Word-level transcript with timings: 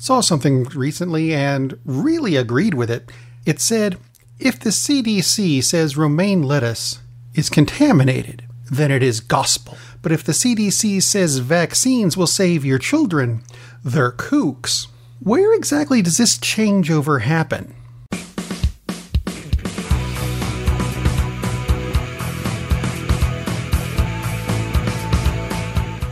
Saw 0.00 0.22
something 0.22 0.64
recently 0.64 1.34
and 1.34 1.78
really 1.84 2.34
agreed 2.34 2.72
with 2.72 2.90
it. 2.90 3.12
It 3.44 3.60
said, 3.60 3.98
if 4.38 4.58
the 4.58 4.70
CDC 4.70 5.62
says 5.62 5.94
romaine 5.94 6.42
lettuce 6.42 7.00
is 7.34 7.50
contaminated, 7.50 8.46
then 8.70 8.90
it 8.90 9.02
is 9.02 9.20
gospel. 9.20 9.76
But 10.00 10.10
if 10.10 10.24
the 10.24 10.32
CDC 10.32 11.02
says 11.02 11.40
vaccines 11.40 12.16
will 12.16 12.26
save 12.26 12.64
your 12.64 12.78
children, 12.78 13.42
they're 13.84 14.10
kooks. 14.10 14.86
Where 15.18 15.52
exactly 15.52 16.00
does 16.00 16.16
this 16.16 16.38
changeover 16.38 17.20
happen? 17.20 17.74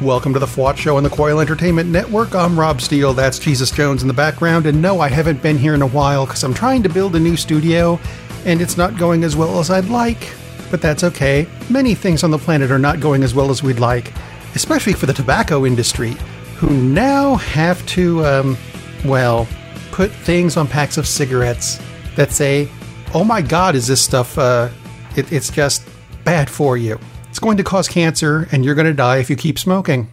Welcome 0.02 0.32
to 0.34 0.38
the 0.38 0.46
FWOT 0.46 0.76
Show 0.76 0.96
on 0.96 1.02
the 1.02 1.10
Coil 1.10 1.40
Entertainment 1.40 1.90
Network. 1.90 2.32
I'm 2.32 2.56
Rob 2.56 2.80
Steele. 2.80 3.12
That's 3.12 3.36
Jesus 3.36 3.72
Jones 3.72 4.02
in 4.02 4.06
the 4.06 4.14
background. 4.14 4.66
And 4.66 4.80
no, 4.80 5.00
I 5.00 5.08
haven't 5.08 5.42
been 5.42 5.58
here 5.58 5.74
in 5.74 5.82
a 5.82 5.88
while 5.88 6.24
because 6.24 6.44
I'm 6.44 6.54
trying 6.54 6.84
to 6.84 6.88
build 6.88 7.16
a 7.16 7.18
new 7.18 7.36
studio 7.36 7.98
and 8.44 8.60
it's 8.60 8.76
not 8.76 8.96
going 8.96 9.24
as 9.24 9.34
well 9.34 9.58
as 9.58 9.70
I'd 9.70 9.86
like. 9.86 10.32
But 10.70 10.80
that's 10.80 11.02
okay. 11.02 11.48
Many 11.68 11.96
things 11.96 12.22
on 12.22 12.30
the 12.30 12.38
planet 12.38 12.70
are 12.70 12.78
not 12.78 13.00
going 13.00 13.24
as 13.24 13.34
well 13.34 13.50
as 13.50 13.64
we'd 13.64 13.80
like, 13.80 14.12
especially 14.54 14.92
for 14.92 15.06
the 15.06 15.12
tobacco 15.12 15.66
industry, 15.66 16.14
who 16.54 16.70
now 16.70 17.34
have 17.34 17.84
to, 17.86 18.24
um, 18.24 18.56
well, 19.04 19.48
put 19.90 20.12
things 20.12 20.56
on 20.56 20.68
packs 20.68 20.96
of 20.96 21.08
cigarettes 21.08 21.80
that 22.14 22.30
say, 22.30 22.68
oh 23.14 23.24
my 23.24 23.42
god, 23.42 23.74
is 23.74 23.88
this 23.88 24.00
stuff, 24.00 24.38
uh, 24.38 24.68
it, 25.16 25.32
it's 25.32 25.50
just 25.50 25.88
bad 26.22 26.48
for 26.48 26.76
you. 26.76 27.00
It's 27.38 27.44
going 27.44 27.58
to 27.58 27.62
cause 27.62 27.86
cancer, 27.86 28.48
and 28.50 28.64
you're 28.64 28.74
going 28.74 28.88
to 28.88 28.92
die 28.92 29.18
if 29.18 29.30
you 29.30 29.36
keep 29.36 29.60
smoking. 29.60 30.10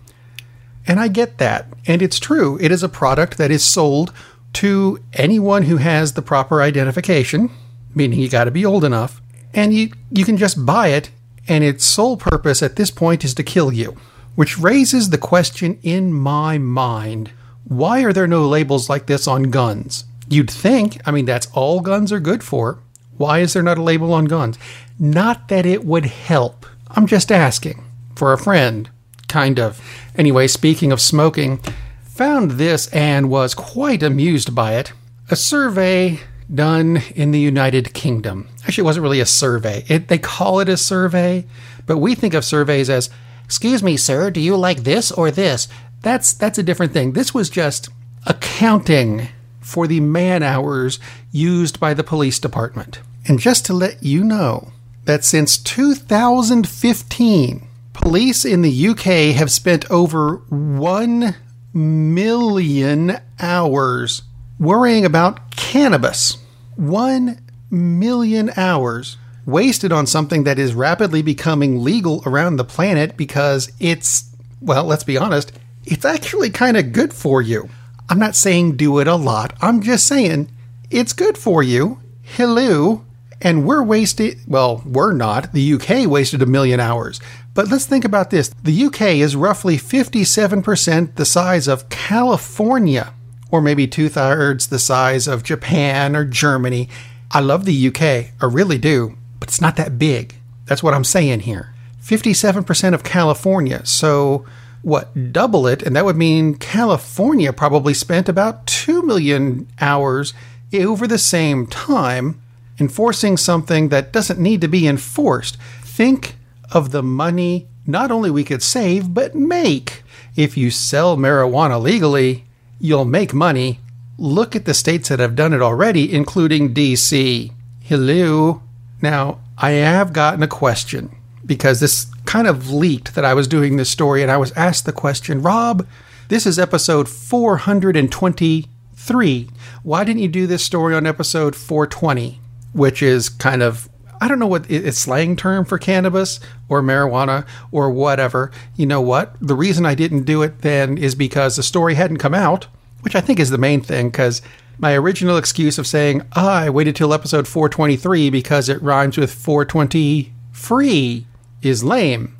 And 0.85 0.99
I 0.99 1.07
get 1.07 1.39
that. 1.39 1.65
And 1.87 2.03
it's 2.03 2.19
true. 2.19 2.59
It 2.61 2.71
is 2.71 2.83
a 2.83 2.87
product 2.87 3.39
that 3.39 3.49
is 3.49 3.65
sold 3.65 4.13
to 4.53 4.99
anyone 5.11 5.63
who 5.63 5.77
has 5.77 6.13
the 6.13 6.21
proper 6.21 6.61
identification, 6.61 7.49
meaning 7.95 8.19
you 8.19 8.29
got 8.29 8.43
to 8.43 8.51
be 8.51 8.63
old 8.63 8.83
enough, 8.83 9.23
and 9.55 9.73
you, 9.73 9.89
you 10.11 10.23
can 10.23 10.37
just 10.37 10.67
buy 10.67 10.89
it, 10.89 11.09
and 11.47 11.63
its 11.63 11.83
sole 11.83 12.15
purpose 12.15 12.61
at 12.61 12.75
this 12.75 12.91
point 12.91 13.25
is 13.25 13.33
to 13.33 13.41
kill 13.41 13.73
you. 13.73 13.97
Which 14.35 14.59
raises 14.59 15.09
the 15.09 15.17
question 15.17 15.79
in 15.81 16.13
my 16.13 16.59
mind 16.59 17.31
why 17.63 18.03
are 18.03 18.13
there 18.13 18.27
no 18.27 18.47
labels 18.47 18.87
like 18.87 19.07
this 19.07 19.27
on 19.27 19.49
guns? 19.49 20.05
You'd 20.29 20.51
think, 20.51 21.01
I 21.07 21.09
mean, 21.09 21.25
that's 21.25 21.47
all 21.55 21.81
guns 21.81 22.11
are 22.11 22.19
good 22.19 22.43
for. 22.43 22.77
Why 23.17 23.39
is 23.39 23.53
there 23.53 23.63
not 23.63 23.79
a 23.79 23.81
label 23.81 24.13
on 24.13 24.25
guns? 24.25 24.59
Not 24.99 25.47
that 25.47 25.65
it 25.65 25.83
would 25.83 26.05
help. 26.05 26.67
I'm 26.95 27.07
just 27.07 27.31
asking. 27.31 27.83
For 28.15 28.31
a 28.31 28.37
friend. 28.37 28.89
Kind 29.27 29.59
of. 29.59 29.81
Anyway, 30.15 30.47
speaking 30.47 30.91
of 30.91 31.01
smoking, 31.01 31.59
found 32.03 32.51
this 32.51 32.87
and 32.87 33.29
was 33.29 33.53
quite 33.53 34.01
amused 34.01 34.55
by 34.55 34.75
it. 34.75 34.93
A 35.29 35.35
survey 35.35 36.21
done 36.53 37.01
in 37.15 37.31
the 37.31 37.39
United 37.39 37.93
Kingdom. 37.93 38.47
Actually, 38.63 38.83
it 38.83 38.85
wasn't 38.85 39.03
really 39.03 39.19
a 39.19 39.25
survey. 39.25 39.83
It, 39.87 40.07
they 40.07 40.17
call 40.17 40.59
it 40.59 40.69
a 40.69 40.77
survey, 40.77 41.45
but 41.85 41.97
we 41.97 42.15
think 42.15 42.33
of 42.33 42.45
surveys 42.45 42.89
as, 42.89 43.09
"Excuse 43.43 43.83
me, 43.83 43.97
sir, 43.97 44.29
do 44.29 44.39
you 44.39 44.55
like 44.55 44.83
this 44.83 45.11
or 45.11 45.31
this?" 45.31 45.67
That's 46.01 46.33
that's 46.33 46.59
a 46.59 46.63
different 46.63 46.93
thing. 46.93 47.13
This 47.13 47.33
was 47.33 47.49
just 47.49 47.89
accounting 48.27 49.27
for 49.59 49.87
the 49.87 49.99
man 49.99 50.43
hours 50.43 50.99
used 51.31 51.79
by 51.79 51.93
the 51.95 52.03
police 52.03 52.39
department. 52.39 52.99
And 53.27 53.39
just 53.39 53.65
to 53.65 53.73
let 53.73 54.03
you 54.03 54.23
know 54.23 54.71
that 55.05 55.23
since 55.23 55.57
2015, 55.57 57.67
police 57.93 58.45
in 58.45 58.61
the 58.61 58.87
UK 58.89 59.35
have 59.35 59.51
spent 59.51 59.89
over 59.89 60.37
1 60.49 61.35
million 61.73 63.17
hours 63.39 64.23
worrying 64.59 65.05
about 65.05 65.55
cannabis. 65.55 66.37
1 66.75 67.39
million 67.69 68.51
hours 68.57 69.17
wasted 69.45 69.91
on 69.91 70.07
something 70.07 70.43
that 70.43 70.57
is 70.57 70.73
rapidly 70.73 71.21
becoming 71.21 71.83
legal 71.83 72.23
around 72.25 72.55
the 72.55 72.63
planet 72.63 73.15
because 73.15 73.71
it's, 73.79 74.31
well, 74.59 74.85
let's 74.85 75.03
be 75.03 75.17
honest, 75.17 75.51
it's 75.85 76.05
actually 76.05 76.49
kind 76.49 76.77
of 76.77 76.91
good 76.91 77.13
for 77.13 77.41
you. 77.41 77.69
I'm 78.09 78.19
not 78.19 78.35
saying 78.35 78.77
do 78.77 78.99
it 78.99 79.07
a 79.07 79.15
lot, 79.15 79.53
I'm 79.61 79.81
just 79.81 80.07
saying 80.07 80.49
it's 80.89 81.13
good 81.13 81.37
for 81.37 81.61
you. 81.61 81.99
Hello. 82.23 83.04
And 83.41 83.65
we're 83.65 83.83
wasted, 83.83 84.39
well, 84.47 84.81
we're 84.85 85.13
not. 85.13 85.53
The 85.53 85.73
UK 85.73 86.07
wasted 86.07 86.41
a 86.41 86.45
million 86.45 86.79
hours. 86.79 87.19
But 87.53 87.69
let's 87.69 87.85
think 87.85 88.05
about 88.05 88.31
this. 88.31 88.49
The 88.49 88.85
UK 88.85 89.01
is 89.01 89.35
roughly 89.35 89.77
57% 89.77 91.15
the 91.15 91.25
size 91.25 91.67
of 91.67 91.89
California, 91.89 93.13
or 93.49 93.61
maybe 93.61 93.87
two 93.87 94.09
thirds 94.09 94.67
the 94.67 94.79
size 94.79 95.27
of 95.27 95.43
Japan 95.43 96.15
or 96.15 96.25
Germany. 96.25 96.89
I 97.31 97.39
love 97.39 97.65
the 97.65 97.87
UK, 97.87 98.01
I 98.41 98.45
really 98.45 98.77
do, 98.77 99.17
but 99.39 99.49
it's 99.49 99.61
not 99.61 99.77
that 99.77 99.97
big. 99.97 100.35
That's 100.65 100.83
what 100.83 100.93
I'm 100.93 101.03
saying 101.03 101.41
here. 101.41 101.73
57% 102.01 102.93
of 102.93 103.03
California. 103.03 103.85
So, 103.85 104.45
what, 104.81 105.33
double 105.33 105.65
it, 105.65 105.81
and 105.81 105.95
that 105.95 106.05
would 106.05 106.15
mean 106.15 106.55
California 106.55 107.51
probably 107.51 107.93
spent 107.93 108.29
about 108.29 108.67
2 108.67 109.01
million 109.01 109.67
hours 109.81 110.33
over 110.73 111.07
the 111.07 111.17
same 111.17 111.65
time 111.67 112.41
enforcing 112.79 113.37
something 113.37 113.89
that 113.89 114.11
doesn't 114.11 114.39
need 114.39 114.61
to 114.61 114.67
be 114.67 114.87
enforced. 114.87 115.57
Think 115.83 116.35
of 116.71 116.91
the 116.91 117.03
money 117.03 117.67
not 117.87 118.11
only 118.11 118.31
we 118.31 118.43
could 118.43 118.63
save, 118.63 119.13
but 119.13 119.35
make. 119.35 120.01
If 120.35 120.57
you 120.57 120.71
sell 120.71 121.17
marijuana 121.17 121.79
legally, 121.81 122.45
you'll 122.79 123.05
make 123.05 123.33
money. 123.33 123.79
Look 124.17 124.55
at 124.55 124.65
the 124.65 124.73
states 124.73 125.09
that 125.09 125.19
have 125.19 125.35
done 125.35 125.53
it 125.53 125.61
already, 125.61 126.11
including 126.11 126.73
DC. 126.73 127.51
Hello. 127.81 128.63
Now, 129.01 129.39
I 129.57 129.71
have 129.71 130.13
gotten 130.13 130.43
a 130.43 130.47
question 130.47 131.15
because 131.45 131.79
this 131.79 132.07
kind 132.25 132.47
of 132.47 132.71
leaked 132.71 133.15
that 133.15 133.25
I 133.25 133.33
was 133.33 133.47
doing 133.47 133.77
this 133.77 133.89
story, 133.89 134.21
and 134.23 134.31
I 134.31 134.37
was 134.37 134.51
asked 134.53 134.85
the 134.85 134.91
question 134.91 135.41
Rob, 135.41 135.87
this 136.27 136.47
is 136.47 136.57
episode 136.57 137.07
423. 137.07 139.49
Why 139.83 140.03
didn't 140.03 140.21
you 140.21 140.27
do 140.27 140.47
this 140.47 140.65
story 140.65 140.95
on 140.95 141.05
episode 141.05 141.55
420? 141.55 142.39
Which 142.75 143.01
is 143.01 143.29
kind 143.29 143.63
of 143.63 143.89
I 144.21 144.27
don't 144.27 144.39
know 144.39 144.47
what 144.47 144.69
it's 144.69 144.97
slang 144.97 145.35
term 145.35 145.65
for 145.65 145.77
cannabis 145.77 146.39
or 146.69 146.81
marijuana 146.81 147.45
or 147.71 147.89
whatever. 147.89 148.51
You 148.75 148.85
know 148.85 149.01
what? 149.01 149.35
The 149.41 149.55
reason 149.55 149.85
I 149.85 149.93
didn't 149.93 150.23
do 150.23 150.41
it 150.41 150.61
then 150.61 150.97
is 150.97 151.15
because 151.15 151.55
the 151.55 151.63
story 151.63 151.95
hadn't 151.95 152.17
come 152.17 152.33
out, 152.33 152.67
which 153.01 153.15
I 153.15 153.21
think 153.21 153.39
is 153.39 153.49
the 153.49 153.57
main 153.57 153.81
thing 153.81 154.09
because 154.09 154.41
my 154.77 154.93
original 154.93 155.37
excuse 155.37 155.77
of 155.77 155.87
saying, 155.87 156.21
oh, 156.35 156.47
I 156.47 156.69
waited 156.69 156.95
till 156.95 157.13
episode 157.13 157.47
423 157.47 158.29
because 158.29 158.69
it 158.69 158.81
rhymes 158.81 159.17
with 159.17 159.33
420 159.33 160.33
free 160.51 161.27
is 161.61 161.83
lame. 161.83 162.35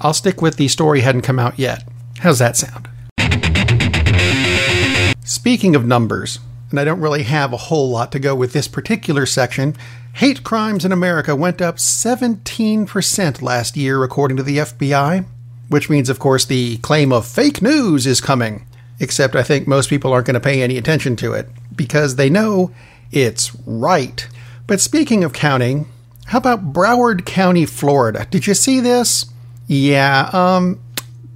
I'll 0.00 0.14
stick 0.14 0.40
with 0.40 0.56
the 0.56 0.68
story 0.68 1.00
hadn't 1.00 1.22
come 1.22 1.38
out 1.38 1.58
yet. 1.58 1.86
How's 2.18 2.38
that 2.38 2.56
sound? 2.56 2.88
Speaking 5.24 5.76
of 5.76 5.86
numbers, 5.86 6.40
and 6.70 6.78
I 6.78 6.84
don't 6.84 7.00
really 7.00 7.22
have 7.22 7.52
a 7.52 7.56
whole 7.56 7.90
lot 7.90 8.12
to 8.12 8.18
go 8.18 8.34
with 8.34 8.52
this 8.52 8.68
particular 8.68 9.26
section. 9.26 9.74
Hate 10.14 10.44
crimes 10.44 10.84
in 10.84 10.92
America 10.92 11.34
went 11.34 11.62
up 11.62 11.76
17% 11.76 13.42
last 13.42 13.76
year, 13.76 14.02
according 14.02 14.36
to 14.36 14.42
the 14.42 14.58
FBI, 14.58 15.24
which 15.68 15.88
means, 15.88 16.10
of 16.10 16.18
course, 16.18 16.44
the 16.44 16.78
claim 16.78 17.12
of 17.12 17.26
fake 17.26 17.62
news 17.62 18.06
is 18.06 18.20
coming. 18.20 18.66
Except 19.00 19.36
I 19.36 19.44
think 19.44 19.68
most 19.68 19.88
people 19.88 20.12
aren't 20.12 20.26
going 20.26 20.34
to 20.34 20.40
pay 20.40 20.60
any 20.60 20.76
attention 20.76 21.14
to 21.16 21.32
it 21.32 21.48
because 21.74 22.16
they 22.16 22.28
know 22.28 22.72
it's 23.12 23.54
right. 23.64 24.26
But 24.66 24.80
speaking 24.80 25.22
of 25.22 25.32
counting, 25.32 25.86
how 26.26 26.38
about 26.38 26.72
Broward 26.72 27.24
County, 27.24 27.64
Florida? 27.64 28.26
Did 28.30 28.46
you 28.46 28.54
see 28.54 28.80
this? 28.80 29.26
Yeah, 29.68 30.28
um, 30.32 30.80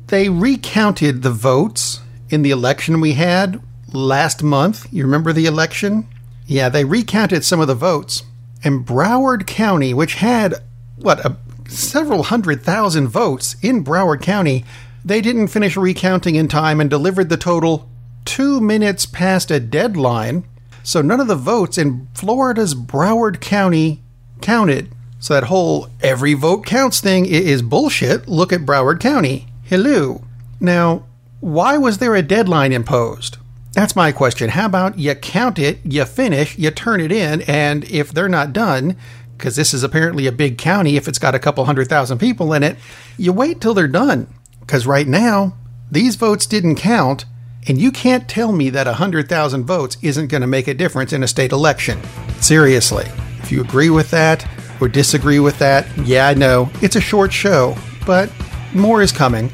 they 0.09 0.29
recounted 0.29 1.23
the 1.23 1.31
votes 1.31 2.01
in 2.29 2.43
the 2.43 2.51
election 2.51 3.01
we 3.01 3.13
had 3.13 3.63
last 3.95 4.43
month. 4.43 4.87
You 4.93 5.05
remember 5.05 5.33
the 5.33 5.47
election? 5.47 6.09
Yeah, 6.47 6.69
they 6.69 6.85
recounted 6.85 7.45
some 7.45 7.61
of 7.61 7.69
the 7.69 7.75
votes. 7.75 8.25
And 8.65 8.87
Broward 8.87 9.47
County, 9.47 9.93
which 9.95 10.15
had, 10.15 10.55
what, 10.97 11.25
a, 11.25 11.37
several 11.69 12.25
hundred 12.25 12.63
thousand 12.63 13.09
votes 13.09 13.57
in 13.63 13.85
Broward 13.85 14.23
County, 14.23 14.65
they 15.05 15.21
didn't 15.21 15.49
finish 15.49 15.77
recounting 15.77 16.37
in 16.37 16.49
time 16.49 16.81
and 16.81 16.89
delivered 16.89 17.29
the 17.29 17.37
total 17.37 17.89
two 18.25 18.61
minutes 18.61 19.07
past 19.07 19.51
a 19.51 19.59
deadline. 19.59 20.45
So 20.83 21.03
none 21.03 21.21
of 21.21 21.29
the 21.29 21.37
votes 21.37 21.79
in 21.79 22.09
Florida's 22.15 22.75
Broward 22.75 23.41
County 23.41 24.03
counted. 24.41 24.93
So 25.19 25.35
that 25.35 25.45
whole 25.45 25.89
every 26.01 26.35
vote 26.35 26.67
counts 26.67 27.01
thing 27.01 27.27
is 27.27 27.63
bullshit. 27.63 28.29
Look 28.29 28.53
at 28.53 28.67
Broward 28.67 29.01
County. 29.01 29.47
Hello. 29.65 30.23
Now, 30.61 31.05
why 31.41 31.79
was 31.79 31.99
there 31.99 32.15
a 32.15 32.23
deadline 32.23 32.73
imposed? 32.73 33.39
That's 33.73 33.97
my 33.97 34.13
question. 34.13 34.51
How 34.51 34.67
about 34.67 34.99
you 34.99 35.15
count 35.15 35.59
it, 35.59 35.79
you 35.85 36.05
finish, 36.05 36.59
you 36.59 36.71
turn 36.71 37.01
it 37.01 37.11
in, 37.11 37.41
and 37.43 37.85
if 37.85 38.13
they're 38.13 38.29
not 38.29 38.53
done, 38.53 38.97
because 39.39 39.57
this 39.57 39.73
is 39.73 39.83
apparently 39.83 40.27
a 40.27 40.33
big 40.33 40.59
county, 40.59 40.97
if 40.97 41.09
it's 41.09 41.19
got 41.19 41.35
a 41.35 41.39
couple 41.39 41.65
hundred 41.65 41.89
thousand 41.89 42.19
people 42.19 42.53
in 42.53 42.63
it, 42.63 42.77
you 43.17 43.33
wait 43.33 43.61
till 43.61 43.75
they're 43.75 43.89
done. 43.89 44.29
Because 44.61 44.87
right 44.87 45.09
now, 45.09 45.57
these 45.91 46.17
votes 46.17 46.47
didn't 46.47 46.77
count, 46.77 47.25
And 47.69 47.81
you 47.81 47.93
can't 47.93 48.29
tell 48.29 48.53
me 48.53 48.71
that 48.71 48.87
100,000 48.87 49.65
votes 49.65 49.97
isn't 50.03 50.27
going 50.29 50.41
to 50.41 50.47
make 50.47 50.67
a 50.67 50.75
difference 50.75 51.13
in 51.13 51.23
a 51.23 51.29
state 51.29 51.53
election. 51.53 52.01
Seriously. 52.41 53.05
If 53.41 53.53
you 53.53 53.61
agree 53.61 53.91
with 53.91 54.11
that 54.11 54.47
or 54.81 54.89
disagree 54.89 55.39
with 55.39 55.59
that, 55.61 55.87
yeah, 56.05 56.27
I 56.27 56.35
know, 56.35 56.71
it's 56.81 56.97
a 56.97 57.01
short 57.01 57.33
show, 57.33 57.77
but 58.05 58.33
more 58.75 59.01
is 59.01 59.13
coming. 59.13 59.51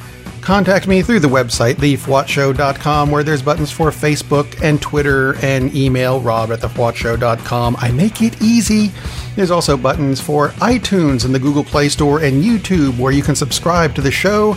Contact 0.48 0.88
me 0.88 1.02
through 1.02 1.20
the 1.20 1.28
website, 1.28 1.74
thefwotshow.com, 1.74 3.10
where 3.10 3.22
there's 3.22 3.42
buttons 3.42 3.70
for 3.70 3.90
Facebook 3.90 4.62
and 4.62 4.80
Twitter 4.80 5.36
and 5.44 5.76
email, 5.76 6.22
rob 6.22 6.50
at 6.52 6.60
thefwotshow.com. 6.60 7.76
I 7.78 7.92
make 7.92 8.22
it 8.22 8.40
easy. 8.40 8.90
There's 9.36 9.50
also 9.50 9.76
buttons 9.76 10.22
for 10.22 10.48
iTunes 10.52 11.26
and 11.26 11.34
the 11.34 11.38
Google 11.38 11.64
Play 11.64 11.90
Store 11.90 12.20
and 12.20 12.42
YouTube, 12.42 12.98
where 12.98 13.12
you 13.12 13.22
can 13.22 13.36
subscribe 13.36 13.94
to 13.96 14.00
the 14.00 14.10
show. 14.10 14.54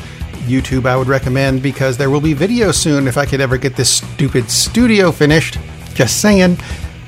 YouTube, 0.48 0.86
I 0.86 0.96
would 0.96 1.10
recommend 1.10 1.62
because 1.62 1.98
there 1.98 2.10
will 2.10 2.22
be 2.22 2.32
video 2.32 2.72
soon 2.72 3.06
if 3.06 3.18
I 3.18 3.26
could 3.26 3.42
ever 3.42 3.58
get 3.58 3.76
this 3.76 3.90
stupid 3.98 4.50
studio 4.50 5.12
finished. 5.12 5.58
Just 5.94 6.22
saying. 6.22 6.58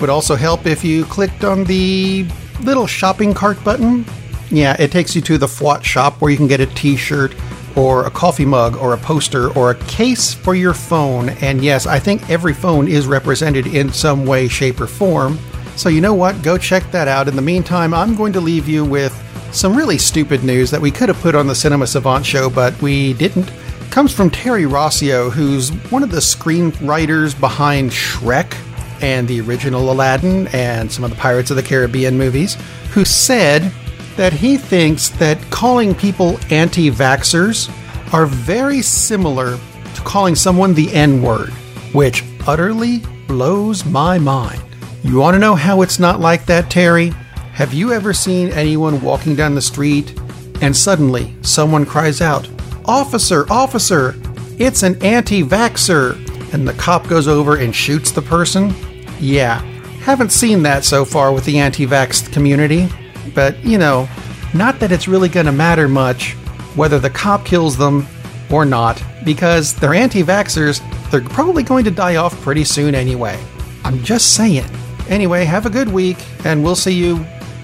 Would 0.01 0.09
also 0.09 0.35
help 0.35 0.65
if 0.65 0.83
you 0.83 1.05
clicked 1.05 1.45
on 1.45 1.63
the 1.63 2.27
little 2.63 2.87
shopping 2.87 3.33
cart 3.33 3.63
button. 3.63 4.03
Yeah, 4.49 4.75
it 4.77 4.91
takes 4.91 5.15
you 5.15 5.21
to 5.21 5.37
the 5.37 5.47
FWOT 5.47 5.85
shop 5.85 6.19
where 6.19 6.31
you 6.31 6.35
can 6.35 6.47
get 6.47 6.59
a 6.59 6.65
t 6.65 6.97
shirt 6.97 7.33
or 7.75 8.05
a 8.05 8.11
coffee 8.11 8.45
mug 8.45 8.75
or 8.77 8.93
a 8.93 8.97
poster 8.97 9.49
or 9.57 9.71
a 9.71 9.75
case 9.85 10.33
for 10.33 10.55
your 10.55 10.73
phone. 10.73 11.29
And 11.29 11.63
yes, 11.63 11.85
I 11.85 11.99
think 11.99 12.29
every 12.29 12.53
phone 12.53 12.87
is 12.87 13.07
represented 13.07 13.67
in 13.67 13.91
some 13.91 14.25
way, 14.25 14.47
shape, 14.47 14.79
or 14.79 14.87
form. 14.87 15.39
So 15.75 15.89
you 15.89 16.01
know 16.01 16.13
what? 16.13 16.41
Go 16.43 16.57
check 16.57 16.89
that 16.91 17.07
out. 17.07 17.27
In 17.27 17.35
the 17.35 17.41
meantime, 17.41 17.93
I'm 17.93 18.15
going 18.15 18.33
to 18.33 18.41
leave 18.41 18.67
you 18.67 18.85
with 18.85 19.13
some 19.51 19.75
really 19.75 19.97
stupid 19.97 20.43
news 20.43 20.71
that 20.71 20.81
we 20.81 20.91
could 20.91 21.09
have 21.09 21.19
put 21.21 21.35
on 21.35 21.47
the 21.47 21.55
Cinema 21.55 21.87
Savant 21.87 22.25
show, 22.25 22.49
but 22.49 22.79
we 22.81 23.13
didn't. 23.13 23.51
comes 23.89 24.13
from 24.13 24.29
Terry 24.29 24.63
Rossio, 24.63 25.31
who's 25.31 25.69
one 25.91 26.03
of 26.03 26.09
the 26.09 26.17
screenwriters 26.17 27.39
behind 27.39 27.91
Shrek 27.91 28.55
and 29.01 29.27
the 29.27 29.41
original 29.41 29.91
Aladdin 29.91 30.47
and 30.47 30.91
some 30.91 31.03
of 31.03 31.09
the 31.11 31.15
Pirates 31.17 31.51
of 31.51 31.57
the 31.57 31.63
Caribbean 31.63 32.17
movies, 32.17 32.57
who 32.91 33.05
said 33.05 33.71
that 34.15 34.33
he 34.33 34.57
thinks 34.57 35.09
that 35.09 35.41
calling 35.49 35.95
people 35.95 36.39
anti 36.49 36.89
vaxxers 36.91 37.69
are 38.13 38.25
very 38.25 38.81
similar 38.81 39.57
to 39.95 40.01
calling 40.01 40.35
someone 40.35 40.73
the 40.73 40.91
N 40.93 41.21
word, 41.21 41.49
which 41.93 42.23
utterly 42.47 42.99
blows 43.27 43.85
my 43.85 44.17
mind. 44.17 44.61
You 45.03 45.17
want 45.17 45.35
to 45.35 45.39
know 45.39 45.55
how 45.55 45.81
it's 45.81 45.99
not 45.99 46.19
like 46.19 46.45
that, 46.45 46.69
Terry? 46.69 47.09
Have 47.53 47.73
you 47.73 47.91
ever 47.91 48.13
seen 48.13 48.49
anyone 48.49 49.01
walking 49.01 49.35
down 49.35 49.55
the 49.55 49.61
street 49.61 50.17
and 50.61 50.75
suddenly 50.75 51.35
someone 51.41 51.85
cries 51.85 52.21
out, 52.21 52.47
Officer, 52.85 53.45
officer, 53.49 54.13
it's 54.59 54.83
an 54.83 55.01
anti 55.03 55.41
vaxxer, 55.41 56.15
and 56.53 56.67
the 56.67 56.73
cop 56.73 57.07
goes 57.07 57.27
over 57.27 57.57
and 57.57 57.73
shoots 57.73 58.11
the 58.11 58.21
person? 58.21 58.75
Yeah, 59.19 59.61
haven't 60.01 60.31
seen 60.33 60.63
that 60.63 60.83
so 60.83 61.05
far 61.05 61.31
with 61.31 61.45
the 61.45 61.59
anti 61.59 61.87
vax 61.87 62.31
community. 62.31 62.89
But, 63.33 63.63
you 63.63 63.77
know, 63.77 64.07
not 64.53 64.79
that 64.79 64.91
it's 64.91 65.07
really 65.07 65.29
going 65.29 65.45
to 65.45 65.51
matter 65.51 65.87
much 65.87 66.33
whether 66.75 66.99
the 66.99 67.09
cop 67.09 67.45
kills 67.45 67.77
them 67.77 68.07
or 68.51 68.65
not, 68.65 69.01
because 69.23 69.73
they're 69.75 69.93
anti 69.93 70.23
vaxxers, 70.23 70.81
they're 71.09 71.21
probably 71.21 71.63
going 71.63 71.83
to 71.85 71.91
die 71.91 72.17
off 72.17 72.39
pretty 72.41 72.63
soon 72.63 72.93
anyway. 72.95 73.39
I'm 73.83 74.03
just 74.03 74.35
saying. 74.35 74.69
Anyway, 75.09 75.43
have 75.43 75.65
a 75.65 75.69
good 75.69 75.89
week, 75.89 76.17
and 76.45 76.63
we'll 76.63 76.75
see 76.75 76.93
you 76.93 77.17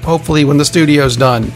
hopefully 0.03 0.45
when 0.45 0.57
the 0.57 0.65
studio's 0.65 1.15
done. 1.15 1.51